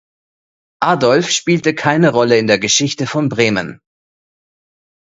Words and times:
Adolf 0.81 1.29
spielte 1.29 1.75
keine 1.75 2.09
Rolle 2.09 2.39
in 2.39 2.47
der 2.47 2.57
Geschichte 2.57 3.05
von 3.05 3.29
Bremen. 3.29 3.81